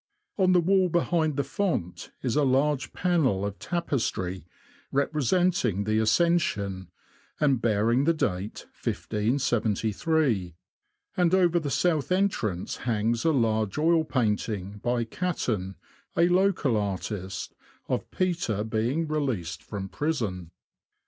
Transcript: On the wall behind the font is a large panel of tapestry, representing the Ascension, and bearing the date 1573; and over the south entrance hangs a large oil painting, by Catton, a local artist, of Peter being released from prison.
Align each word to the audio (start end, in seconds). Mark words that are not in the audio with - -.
On 0.35 0.51
the 0.53 0.59
wall 0.59 0.89
behind 0.89 1.35
the 1.37 1.43
font 1.43 2.09
is 2.23 2.35
a 2.35 2.41
large 2.43 2.91
panel 2.91 3.45
of 3.45 3.59
tapestry, 3.59 4.47
representing 4.91 5.83
the 5.83 5.99
Ascension, 5.99 6.87
and 7.39 7.61
bearing 7.61 8.05
the 8.05 8.13
date 8.15 8.65
1573; 8.83 10.55
and 11.15 11.35
over 11.35 11.59
the 11.59 11.69
south 11.69 12.11
entrance 12.11 12.77
hangs 12.77 13.23
a 13.25 13.31
large 13.31 13.77
oil 13.77 14.03
painting, 14.03 14.79
by 14.83 15.03
Catton, 15.03 15.75
a 16.17 16.27
local 16.29 16.77
artist, 16.77 17.53
of 17.87 18.09
Peter 18.09 18.63
being 18.63 19.07
released 19.07 19.61
from 19.61 19.87
prison. 19.87 20.49